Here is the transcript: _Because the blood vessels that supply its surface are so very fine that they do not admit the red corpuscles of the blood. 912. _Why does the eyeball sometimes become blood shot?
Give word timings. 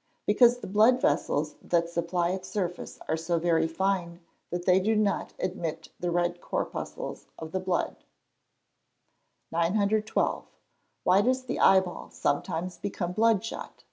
_Because 0.24 0.60
the 0.60 0.66
blood 0.66 0.98
vessels 0.98 1.56
that 1.60 1.90
supply 1.90 2.30
its 2.30 2.48
surface 2.48 2.98
are 3.06 3.18
so 3.18 3.38
very 3.38 3.68
fine 3.68 4.20
that 4.48 4.64
they 4.64 4.80
do 4.80 4.96
not 4.96 5.34
admit 5.38 5.90
the 6.00 6.10
red 6.10 6.40
corpuscles 6.40 7.26
of 7.38 7.52
the 7.52 7.60
blood. 7.60 8.02
912. 9.52 10.46
_Why 11.06 11.22
does 11.22 11.42
the 11.44 11.60
eyeball 11.60 12.08
sometimes 12.08 12.78
become 12.78 13.12
blood 13.12 13.44
shot? 13.44 13.84